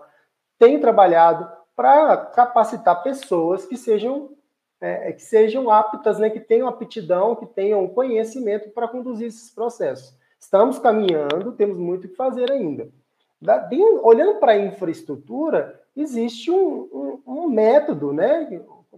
[0.59, 4.37] têm trabalhado para capacitar pessoas que sejam
[4.81, 9.51] é, é, que sejam aptas, né, que tenham aptidão, que tenham conhecimento para conduzir esses
[9.51, 10.17] processos.
[10.39, 12.89] Estamos caminhando, temos muito o que fazer ainda.
[13.41, 18.47] Da, de, olhando para a infraestrutura, existe um, um, um método, né?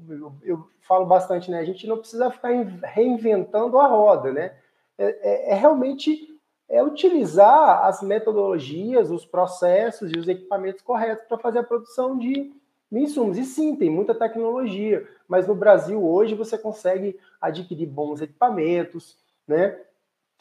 [0.08, 1.60] Eu, eu, falo bastante, né?
[1.60, 2.50] A gente não precisa ficar
[2.84, 4.54] reinventando a roda, né?
[4.98, 6.28] É, é, é realmente
[6.70, 12.54] é utilizar as metodologias, os processos e os equipamentos corretos para fazer a produção de
[13.00, 13.38] insumos.
[13.38, 19.78] E sim, tem muita tecnologia, mas no Brasil hoje você consegue adquirir bons equipamentos, né?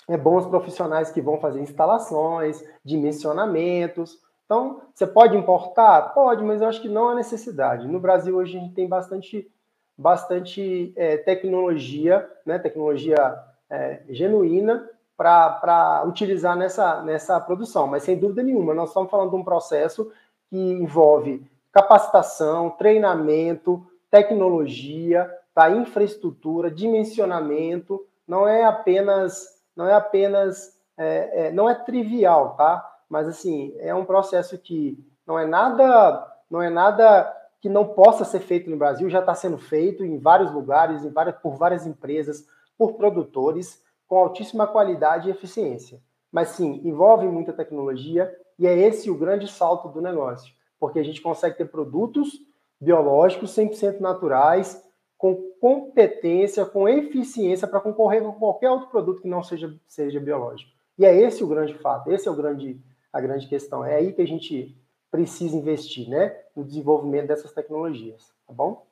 [0.09, 4.19] É bons profissionais que vão fazer instalações, dimensionamentos.
[4.45, 6.13] Então, você pode importar?
[6.15, 7.87] Pode, mas eu acho que não há necessidade.
[7.87, 9.49] No Brasil hoje a gente tem bastante,
[9.97, 12.59] bastante é, tecnologia, né?
[12.59, 17.87] Tecnologia é, genuína para utilizar nessa, nessa produção.
[17.87, 20.11] Mas sem dúvida nenhuma, nós estamos falando de um processo
[20.49, 25.71] que envolve capacitação, treinamento, tecnologia, tá?
[25.71, 32.87] infraestrutura, dimensionamento, não é apenas, não é apenas, é, é, não é trivial, tá?
[33.09, 38.25] Mas assim, é um processo que não é nada, não é nada que não possa
[38.25, 41.87] ser feito no Brasil, já está sendo feito em vários lugares, em várias, por várias
[41.87, 42.47] empresas,
[42.79, 46.01] por produtores, com altíssima qualidade e eficiência.
[46.33, 51.03] Mas sim, envolve muita tecnologia e é esse o grande salto do negócio porque a
[51.03, 52.41] gente consegue ter produtos
[52.81, 54.83] biológicos 100% naturais,
[55.19, 60.73] com competência, com eficiência para concorrer com qualquer outro produto que não seja, seja biológico.
[60.99, 62.81] E é esse o grande fato, esse é o grande,
[63.13, 63.85] a grande questão.
[63.85, 64.75] É aí que a gente
[65.11, 68.87] precisa investir, né, no desenvolvimento dessas tecnologias, tá bom?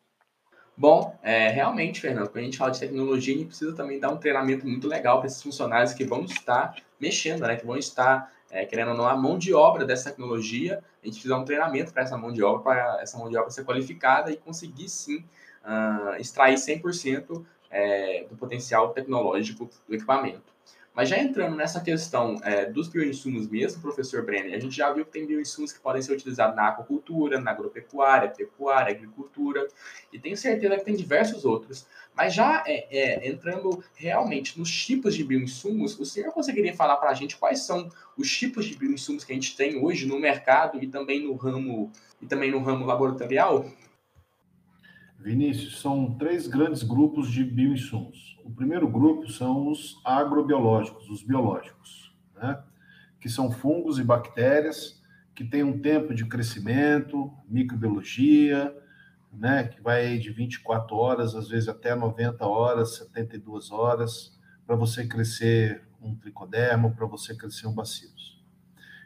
[0.77, 4.11] Bom, é, realmente, Fernando, quando a gente fala de tecnologia, a gente precisa também dar
[4.11, 8.33] um treinamento muito legal para esses funcionários que vão estar mexendo, né, que vão estar
[8.51, 11.93] é, querendo ou não, a mão de obra dessa tecnologia, a gente precisa um treinamento
[11.93, 15.25] para essa mão de obra, para essa mão de obra ser qualificada e conseguir sim
[15.65, 20.58] uh, extrair 100% é, do potencial tecnológico do equipamento.
[20.99, 25.05] Mas já entrando nessa questão é, dos bioinsumos mesmo, professor Brenner, a gente já viu
[25.05, 29.69] que tem bioinsumos que podem ser utilizados na aquacultura, na agropecuária, pecuária, agricultura,
[30.13, 31.87] e tenho certeza que tem diversos outros.
[32.17, 37.11] Mas já é, é, entrando realmente nos tipos de bioinsumos, o senhor conseguiria falar para
[37.11, 40.83] a gente quais são os tipos de bioinsumos que a gente tem hoje no mercado
[40.83, 43.71] e também no ramo e também no ramo laboratorial?
[45.17, 48.37] Vinícius, são três grandes grupos de bioinsumos.
[48.49, 52.59] O primeiro grupo são os agrobiológicos, os biológicos, né?
[53.21, 55.03] que são fungos e bactérias
[55.35, 58.75] que têm um tempo de crescimento, microbiologia,
[59.31, 59.65] né?
[59.65, 65.87] que vai de 24 horas, às vezes até 90 horas, 72 horas, para você crescer
[66.01, 68.43] um tricoderma, para você crescer um bacillus.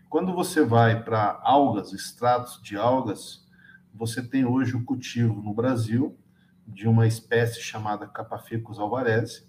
[0.09, 3.45] Quando você vai para algas, extratos de algas,
[3.93, 6.17] você tem hoje o cultivo no Brasil
[6.67, 9.49] de uma espécie chamada Capaficus alvarez.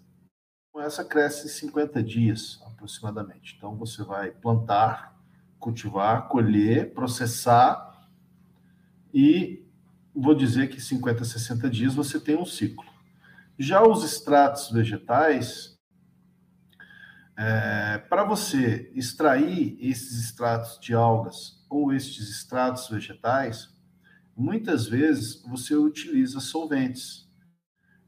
[0.78, 3.56] Essa cresce em 50 dias, aproximadamente.
[3.56, 5.15] Então, você vai plantar,
[5.60, 8.10] cultivar, colher, processar
[9.13, 9.65] e
[10.13, 12.86] vou dizer que 50, 60 dias você tem um ciclo.
[13.58, 15.78] Já os extratos vegetais,
[17.38, 23.73] é, para você extrair esses extratos de algas ou estes extratos vegetais,
[24.36, 27.30] muitas vezes você utiliza solventes.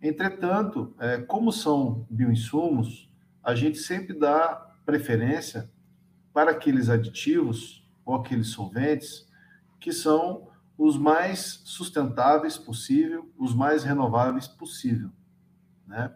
[0.01, 3.09] Entretanto, é, como são bioinsumos,
[3.43, 5.71] a gente sempre dá preferência
[6.33, 9.27] para aqueles aditivos ou aqueles solventes
[9.79, 15.09] que são os mais sustentáveis possível, os mais renováveis possível.
[15.87, 16.13] Né?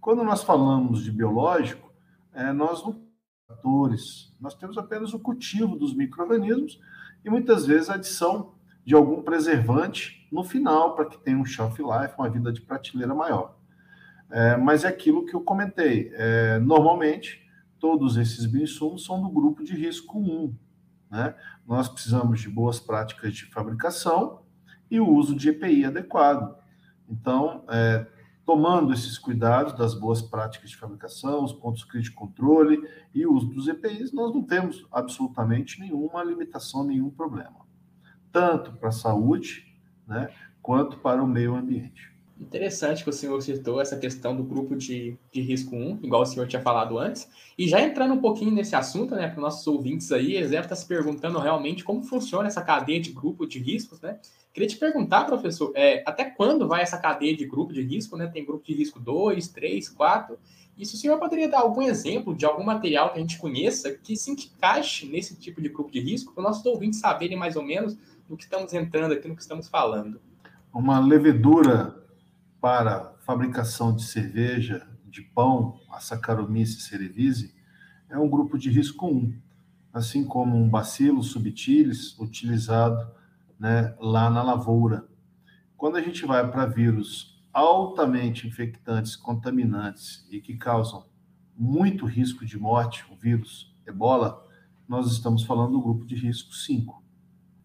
[0.00, 1.92] Quando nós falamos de biológico,
[2.32, 3.02] é, nós não
[3.46, 6.80] tratores, nós temos apenas o cultivo dos micro-organismos
[7.24, 8.53] e muitas vezes a adição
[8.84, 13.14] de algum preservante no final para que tenha um shelf life, uma vida de prateleira
[13.14, 13.56] maior.
[14.30, 16.10] É, mas é aquilo que eu comentei.
[16.14, 17.42] É, normalmente,
[17.78, 20.54] todos esses bioinsumos são do grupo de risco 1.
[21.10, 21.34] Né?
[21.66, 24.42] Nós precisamos de boas práticas de fabricação
[24.90, 26.56] e o uso de EPI adequado.
[27.08, 28.06] Então, é,
[28.44, 32.82] tomando esses cuidados das boas práticas de fabricação, os pontos críticos de controle
[33.14, 37.64] e o uso dos EPIs, nós não temos absolutamente nenhuma limitação, nenhum problema
[38.34, 39.64] tanto para a saúde,
[40.08, 40.28] né,
[40.60, 42.12] quanto para o meio ambiente.
[42.38, 46.26] Interessante que o senhor citou essa questão do grupo de, de risco 1, igual o
[46.26, 47.28] senhor tinha falado antes.
[47.56, 50.64] E já entrando um pouquinho nesse assunto, né, para os nossos ouvintes aí, eles devem
[50.64, 54.18] estar se perguntando realmente como funciona essa cadeia de grupo de riscos, né?
[54.52, 58.26] Queria te perguntar, professor, é, até quando vai essa cadeia de grupo de risco, né?
[58.26, 60.36] Tem grupo de risco 2, 3, 4.
[60.76, 63.92] E se o senhor poderia dar algum exemplo de algum material que a gente conheça
[63.92, 67.54] que se encaixe nesse tipo de grupo de risco, para os nossos ouvintes saberem mais
[67.54, 67.96] ou menos
[68.28, 70.20] no que estamos entrando aqui, no que estamos falando.
[70.72, 72.03] Uma levedura
[72.64, 77.52] para fabricação de cerveja, de pão, a Saccharomyces cerevisiae,
[78.08, 79.38] é um grupo de risco 1,
[79.92, 83.06] assim como um bacilo subtilis utilizado
[83.60, 85.06] né, lá na lavoura.
[85.76, 91.04] Quando a gente vai para vírus altamente infectantes, contaminantes e que causam
[91.54, 94.42] muito risco de morte, o vírus ebola,
[94.88, 97.04] nós estamos falando do grupo de risco 5.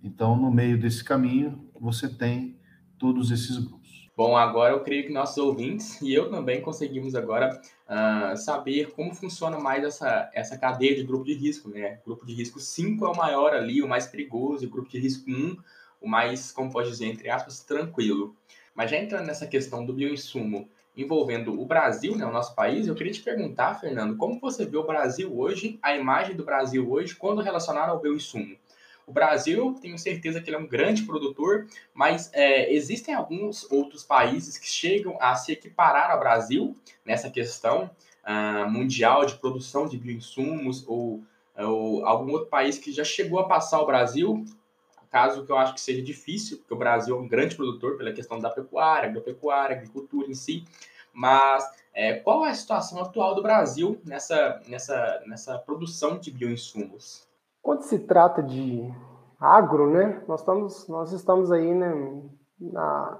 [0.03, 2.59] Então, no meio desse caminho, você tem
[2.97, 3.78] todos esses grupos.
[4.19, 9.15] Bom, agora eu creio que nossos ouvintes e eu também conseguimos agora uh, saber como
[9.15, 12.01] funciona mais essa, essa cadeia de grupo de risco, né?
[12.05, 14.99] Grupo de risco 5 é o maior ali, o mais perigoso, e o grupo de
[14.99, 15.55] risco 1,
[16.01, 18.35] o mais, como pode dizer, entre aspas, tranquilo.
[18.75, 22.95] Mas já entrando nessa questão do bioinsumo envolvendo o Brasil, né, o nosso país, eu
[22.95, 27.15] queria te perguntar, Fernando, como você vê o Brasil hoje, a imagem do Brasil hoje,
[27.15, 28.57] quando relacionado ao bioinsumo?
[29.09, 34.03] O Brasil, tenho certeza que ele é um grande produtor, mas é, existem alguns outros
[34.03, 37.89] países que chegam a se equiparar ao Brasil nessa questão
[38.23, 41.23] uh, mundial de produção de bioinsumos ou,
[41.57, 44.45] ou algum outro país que já chegou a passar o Brasil,
[45.09, 48.13] caso que eu acho que seja difícil, porque o Brasil é um grande produtor pela
[48.13, 50.65] questão da pecuária, agropecuária, agricultura em si,
[51.11, 57.27] mas é, qual é a situação atual do Brasil nessa, nessa, nessa produção de bioinsumos?
[57.69, 58.91] Quando se trata de
[59.39, 61.93] agro, né, nós estamos, nós estamos aí, né,
[62.59, 63.19] na,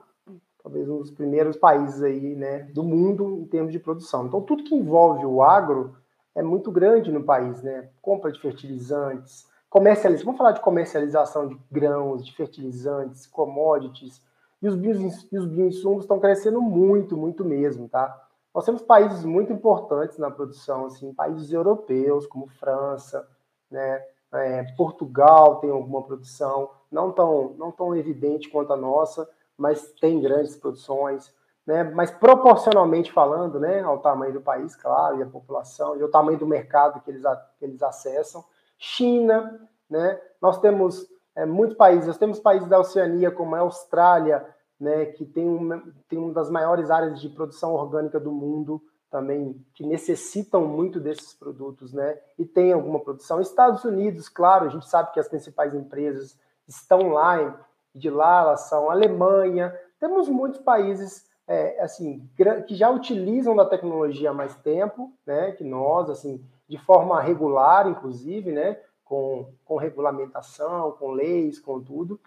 [0.63, 4.25] talvez um dos primeiros países aí, né, do mundo em termos de produção.
[4.25, 5.95] Então, tudo que envolve o agro
[6.33, 7.91] é muito grande no país, né?
[8.01, 14.19] Compra de fertilizantes, comercialização, vamos falar de comercialização de grãos, de fertilizantes, commodities,
[14.63, 18.19] e os, bioinsumos estão crescendo muito, muito mesmo, tá?
[18.51, 23.29] Nós temos países muito importantes na produção, assim, países europeus, como França,
[23.69, 24.03] né?
[24.31, 30.21] É, Portugal tem alguma produção, não tão, não tão evidente quanto a nossa, mas tem
[30.21, 31.33] grandes produções,
[31.65, 31.83] né?
[31.83, 36.37] mas proporcionalmente falando, né, ao tamanho do país, claro, e a população, e o tamanho
[36.37, 37.23] do mercado que eles,
[37.57, 38.43] que eles acessam.
[38.77, 40.19] China, né?
[40.41, 44.45] nós temos é, muitos países, nós temos países da Oceania, como a Austrália,
[44.79, 49.65] né, que tem uma, tem uma das maiores áreas de produção orgânica do mundo, também
[49.74, 52.17] que necessitam muito desses produtos, né?
[52.38, 53.41] E tem alguma produção.
[53.41, 58.69] Estados Unidos, claro, a gente sabe que as principais empresas estão lá, de lá elas
[58.69, 59.76] são Alemanha.
[60.00, 62.30] Temos muitos países é, assim
[62.67, 65.52] que já utilizam da tecnologia há mais tempo, né?
[65.54, 68.80] Que nós, assim, de forma regular, inclusive, né?
[69.04, 72.19] Com, com regulamentação, com leis, com tudo.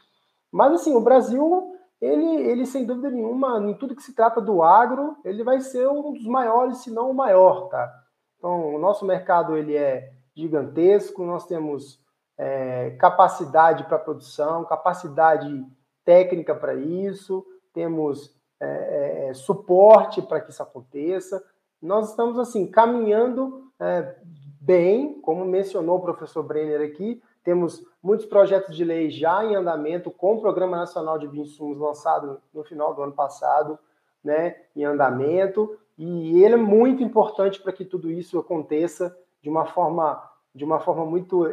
[0.51, 4.60] Mas assim, o Brasil ele, ele, sem dúvida nenhuma, em tudo que se trata do
[4.60, 7.88] agro, ele vai ser um dos maiores, se não o maior, tá?
[8.36, 12.02] Então, o nosso mercado ele é gigantesco, nós temos
[12.36, 15.64] é, capacidade para produção, capacidade
[16.05, 21.40] técnica para isso, temos é, é, suporte para que isso aconteça.
[21.80, 24.16] Nós estamos, assim, caminhando é,
[24.61, 30.11] bem, como mencionou o professor Brenner aqui, temos muitos projetos de lei já em andamento,
[30.11, 33.78] com o Programa Nacional de Bioinsumos lançado no final do ano passado,
[34.22, 39.66] né, em andamento, e ele é muito importante para que tudo isso aconteça de uma
[39.66, 41.47] forma de uma forma muito,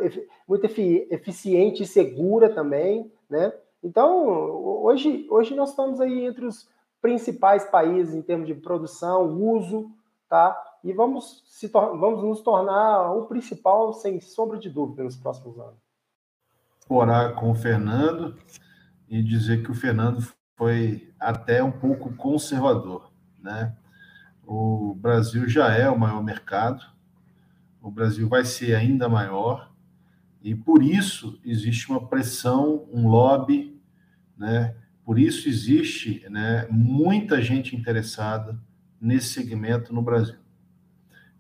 [0.46, 3.54] muito eficiente e segura também, né?
[3.82, 4.28] Então,
[4.84, 6.70] hoje, hoje nós estamos aí entre os
[7.02, 9.90] principais países em termos de produção, uso,
[10.28, 10.62] tá?
[10.84, 15.80] E vamos, se vamos nos tornar o principal, sem sombra de dúvida, nos próximos anos.
[16.88, 18.36] Orar com o Fernando
[19.08, 20.26] e dizer que o Fernando
[20.56, 23.12] foi até um pouco conservador.
[23.40, 23.76] Né?
[24.46, 26.84] O Brasil já é o maior mercado,
[27.82, 29.72] o Brasil vai ser ainda maior
[30.42, 33.80] e por isso existe uma pressão, um lobby,
[34.38, 34.76] né?
[35.04, 38.60] Por isso existe, né, muita gente interessada
[39.02, 40.38] nesse segmento no Brasil.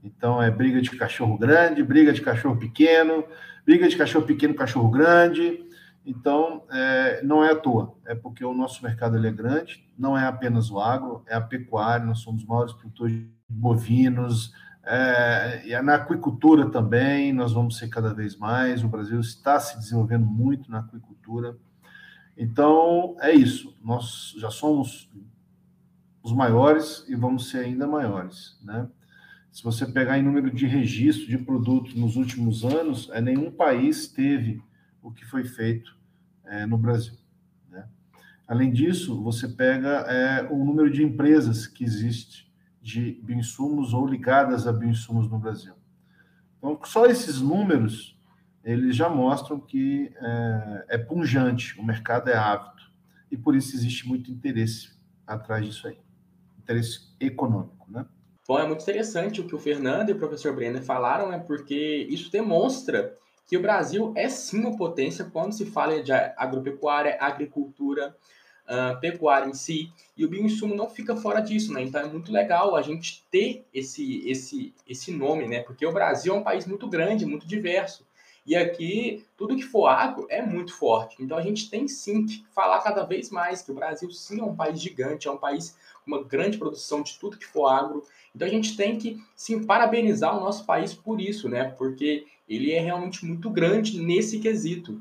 [0.04, 3.26] Então é briga de cachorro grande, briga de cachorro pequeno,
[3.66, 5.66] briga de cachorro pequeno, cachorro grande.
[6.06, 10.26] Então é, não é à toa, é porque o nosso mercado é grande, não é
[10.26, 14.54] apenas o agro, é a pecuária, nós somos os maiores produtores de bovinos,
[14.91, 18.84] é, e na aquicultura também, nós vamos ser cada vez mais.
[18.84, 21.56] O Brasil está se desenvolvendo muito na aquicultura.
[22.36, 23.78] Então, é isso.
[23.84, 25.08] Nós já somos
[26.24, 28.88] os maiores e vamos ser ainda maiores, né?
[29.52, 34.08] Se você pegar em número de registro de produtos nos últimos anos, é, nenhum país
[34.08, 34.62] teve
[35.02, 35.97] o que foi feito
[36.45, 37.16] é, no Brasil.
[37.70, 37.88] Né?
[38.47, 42.50] Além disso, você pega é, o número de empresas que existe
[42.82, 45.74] de bioinsumos ou ligadas a bioinsumos no Brasil.
[46.58, 48.18] Então, só esses números,
[48.64, 52.84] eles já mostram que é, é punjante, o mercado é ávido,
[53.32, 54.91] e por isso existe muito interesse
[55.26, 55.97] atrás disso aí,
[56.58, 58.06] interesse econômico, né?
[58.50, 61.38] Bom, é muito interessante o que o Fernando e o professor Brenner falaram, né?
[61.38, 67.16] Porque isso demonstra que o Brasil é sim uma potência quando se fala de agropecuária,
[67.20, 68.18] agricultura,
[68.66, 71.84] uh, pecuária em si, e o bioinsumo não fica fora disso, né?
[71.84, 75.62] Então é muito legal a gente ter esse, esse, esse nome, né?
[75.62, 78.04] Porque o Brasil é um país muito grande, muito diverso.
[78.50, 81.16] E aqui, tudo que for agro é muito forte.
[81.20, 84.43] Então a gente tem sim que falar cada vez mais que o Brasil sim é
[84.43, 88.04] um país gigante, é um país com uma grande produção de tudo que for agro.
[88.36, 91.66] Então a gente tem que sim parabenizar o nosso país por isso, né?
[91.66, 95.00] Porque ele é realmente muito grande nesse quesito.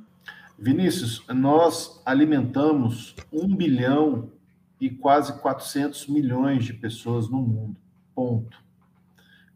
[0.59, 4.31] Vinícius, nós alimentamos um bilhão
[4.79, 7.77] e quase 400 milhões de pessoas no mundo.
[8.15, 8.63] Ponto.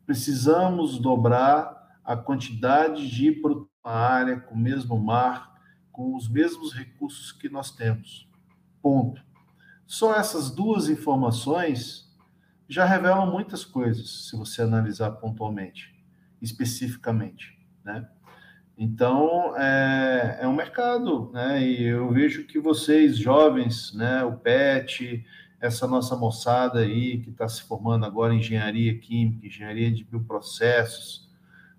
[0.07, 5.53] Precisamos dobrar a quantidade de na área, com o mesmo mar,
[5.91, 8.29] com os mesmos recursos que nós temos.
[8.81, 9.23] Ponto.
[9.87, 12.11] Só essas duas informações
[12.69, 15.95] já revelam muitas coisas, se você analisar pontualmente,
[16.41, 18.09] especificamente, né?
[18.79, 21.63] Então, é, é um mercado, né?
[21.63, 24.25] E eu vejo que vocês, jovens, né?
[24.25, 25.25] O PET,
[25.61, 31.31] essa nossa moçada aí que está se formando agora em engenharia química, engenharia de bioprocessos,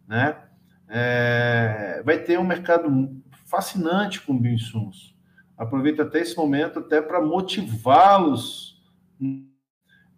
[0.07, 0.37] né?
[0.95, 3.11] É, vai ter um mercado
[3.45, 5.15] fascinante com bioinsumos.
[5.57, 8.73] Aproveito até esse momento até para motivá-los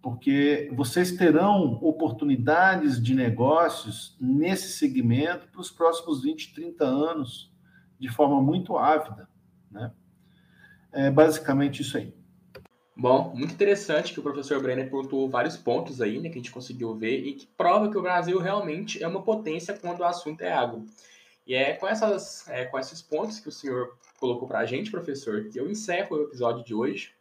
[0.05, 7.51] porque vocês terão oportunidades de negócios nesse segmento para os próximos 20, 30 anos,
[7.97, 9.27] de forma muito ávida.
[9.71, 9.91] Né?
[10.91, 12.13] É basicamente isso aí.
[12.97, 16.51] Bom, muito interessante que o professor Brenner pontuou vários pontos aí, né, que a gente
[16.51, 20.41] conseguiu ver e que prova que o Brasil realmente é uma potência quando o assunto
[20.41, 20.81] é água.
[21.45, 24.89] E é com, essas, é com esses pontos que o senhor colocou para a gente,
[24.89, 27.11] professor, que eu encerro o episódio de hoje.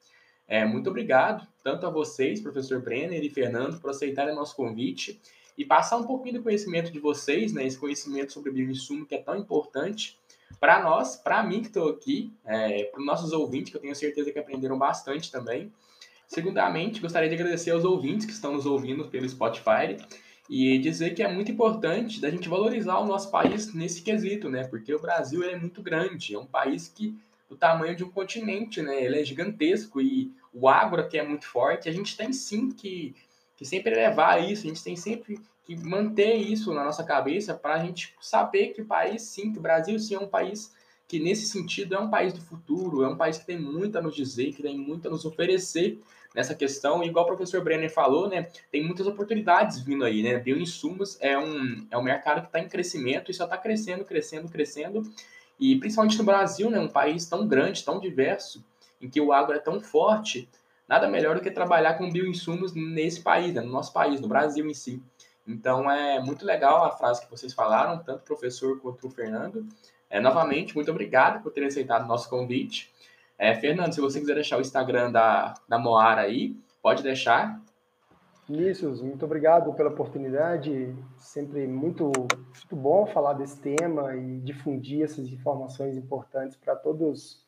[0.47, 5.21] É, muito obrigado, tanto a vocês, professor Brenner e Fernando, por aceitarem nosso convite
[5.59, 9.17] e passar um pouquinho do conhecimento de vocês, né, esse conhecimento sobre o bioinsumo que
[9.17, 10.19] é tão importante
[10.61, 13.95] para nós, para mim que estou aqui, é, para os nossos ouvintes, que eu tenho
[13.95, 15.73] certeza que aprenderam bastante também.
[16.27, 19.97] Segundamente, gostaria de agradecer aos ouvintes que estão nos ouvindo pelo Spotify
[20.49, 24.65] e dizer que é muito importante da gente valorizar o nosso país nesse quesito, né?
[24.65, 27.17] Porque o Brasil é muito grande, é um país que
[27.49, 29.05] do tamanho de um continente, né?
[29.05, 31.89] Ele é gigantesco e o agro aqui é muito forte.
[31.89, 33.15] A gente tem sim que,
[33.57, 37.75] que sempre levar isso, a gente tem sempre que manter isso na nossa cabeça para
[37.75, 40.73] a gente saber que o país sim, que o Brasil sim é um país
[41.07, 44.03] que nesse sentido é um país do futuro, é um país que tem muito a
[44.03, 45.99] nos dizer, que tem muito a nos oferecer
[46.35, 47.03] nessa questão.
[47.03, 50.39] E igual o professor Brenner falou, né, tem muitas oportunidades vindo aí, né?
[50.39, 54.49] Bioinsumos é um, é um mercado que está em crescimento e só está crescendo, crescendo,
[54.49, 55.03] crescendo.
[55.61, 58.65] E principalmente no Brasil, né, um país tão grande, tão diverso,
[59.01, 60.49] em que o agro é tão forte,
[60.89, 64.67] nada melhor do que trabalhar com bioinsumos nesse país, né, no nosso país, no Brasil
[64.67, 65.01] em si.
[65.47, 69.67] Então é muito legal a frase que vocês falaram, tanto o professor quanto o Fernando.
[70.09, 72.93] É, novamente, muito obrigado por terem aceitado o nosso convite.
[73.37, 77.61] É, Fernando, se você quiser deixar o Instagram da, da Moara aí, pode deixar.
[78.49, 80.95] Vinícius, muito obrigado pela oportunidade.
[81.19, 87.43] Sempre muito, muito bom falar desse tema e difundir essas informações importantes para todos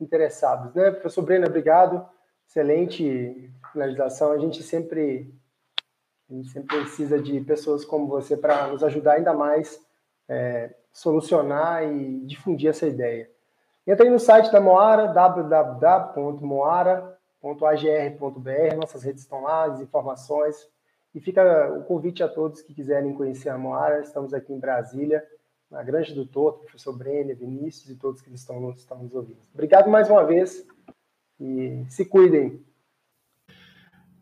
[0.00, 0.74] interessados.
[0.74, 0.90] Né?
[0.90, 2.06] Professor Breno, obrigado.
[2.48, 4.32] Excelente finalização.
[4.32, 5.32] A gente sempre,
[6.30, 9.84] a gente sempre precisa de pessoas como você para nos ajudar ainda mais
[10.28, 13.28] é, solucionar e difundir essa ideia.
[13.86, 20.68] Entra aí no site da Moara, www.moara.com www.agr.br, nossas redes estão lá, as informações.
[21.14, 24.00] E fica o convite a todos que quiserem conhecer a Moara.
[24.00, 25.26] Estamos aqui em Brasília,
[25.70, 29.40] na Grande do Torto, professor Brenner, Vinícius e todos que estão, estão nos ouvindo.
[29.52, 30.64] Obrigado mais uma vez
[31.40, 32.64] e se cuidem.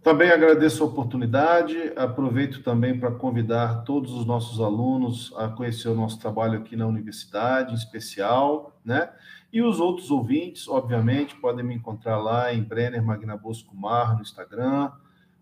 [0.09, 5.95] Também agradeço a oportunidade, aproveito também para convidar todos os nossos alunos a conhecer o
[5.95, 9.11] nosso trabalho aqui na universidade, em especial, né?
[9.53, 14.91] E os outros ouvintes, obviamente, podem me encontrar lá em Brenner Magnabosco Mar, no Instagram.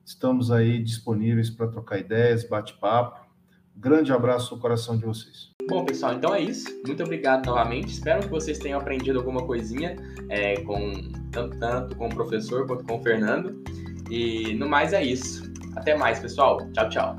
[0.05, 3.25] Estamos aí disponíveis para trocar ideias, bate-papo.
[3.77, 5.53] Grande abraço no coração de vocês.
[5.69, 6.67] Bom, pessoal, então é isso.
[6.85, 7.93] Muito obrigado novamente.
[7.93, 9.95] Espero que vocês tenham aprendido alguma coisinha
[10.29, 10.93] é, com
[11.31, 13.63] tanto, tanto com o professor quanto com o Fernando.
[14.11, 15.51] E no mais é isso.
[15.77, 16.59] Até mais, pessoal.
[16.73, 17.17] Tchau, tchau.